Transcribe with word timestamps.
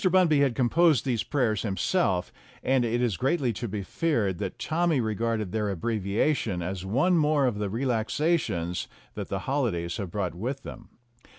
Bunby 0.03 0.39
had 0.41 0.55
composed 0.55 1.05
these 1.05 1.21
prayers 1.21 1.61
himself, 1.61 2.33
and 2.63 2.83
it 2.83 3.03
is 3.03 3.17
greatly 3.17 3.53
to 3.53 3.67
be 3.67 3.83
feared 3.83 4.39
that 4.39 4.57
Tommy 4.57 4.99
regarded 4.99 5.51
their 5.51 5.69
abbreviation 5.69 6.63
as 6.63 6.83
one 6.83 7.15
more 7.19 7.45
of 7.45 7.59
the 7.59 7.69
relaxations 7.69 8.87
that 9.13 9.27
the 9.29 9.41
holidays 9.45 9.97
had 9.97 10.09
brought 10.09 10.33
with 10.33 10.63
them. 10.63 10.89